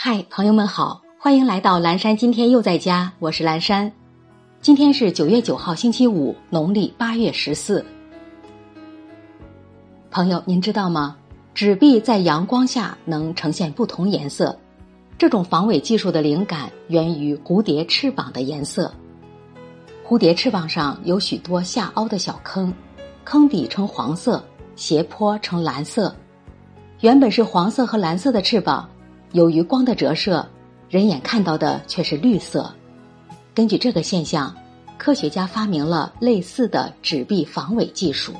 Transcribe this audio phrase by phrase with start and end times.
[0.00, 2.16] 嗨，朋友们好，欢迎来到蓝山。
[2.16, 3.90] 今天又在家，我是蓝山。
[4.60, 7.84] 今天是九月九号，星期五，农历八月十四。
[10.08, 11.16] 朋友，您知道吗？
[11.52, 14.56] 纸币在阳光下能呈现不同颜色，
[15.18, 18.94] 这种防伪技术的灵感源于蝴蝶翅膀的颜色。
[20.06, 22.72] 蝴蝶翅膀上有许多下凹的小坑，
[23.24, 24.40] 坑底呈黄色，
[24.76, 26.14] 斜坡呈蓝色。
[27.00, 28.88] 原本是黄色和蓝色的翅膀。
[29.32, 30.46] 由于光的折射，
[30.88, 32.72] 人眼看到的却是绿色。
[33.54, 34.54] 根据这个现象，
[34.96, 38.32] 科学家发明了类似的纸币防伪技术。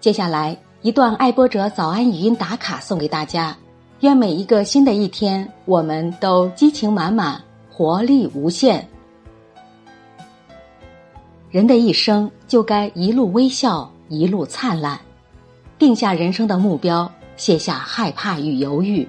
[0.00, 3.56] 接下来一段爱播者早安语音打卡送给大家，
[4.00, 8.88] 愿每一个新的一天，我们都激情满满，活力无限。
[11.50, 14.98] 人的一生就该一路微笑，一路灿烂，
[15.78, 17.10] 定下人生的目标。
[17.38, 19.08] 卸下害怕与犹豫，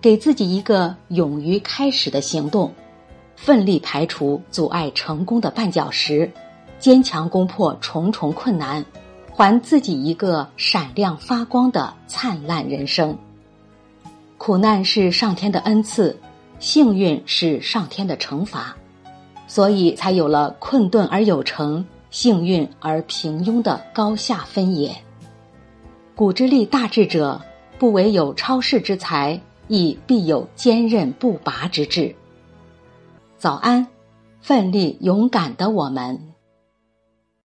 [0.00, 2.70] 给自己一个勇于开始的行动，
[3.34, 6.30] 奋力排除阻碍成功的绊脚石，
[6.78, 8.84] 坚强攻破重重困难，
[9.32, 13.16] 还自己一个闪亮发光的灿烂人生。
[14.36, 16.16] 苦难是上天的恩赐，
[16.58, 18.76] 幸运是上天的惩罚，
[19.46, 24.94] 所以才有了困顿而有成，幸运而平庸的高下分野。
[26.14, 27.40] 古之立大志者。
[27.82, 32.14] 不唯有超世之才，亦必有坚韧不拔之志。
[33.36, 33.88] 早安，
[34.40, 36.31] 奋力勇敢的我们。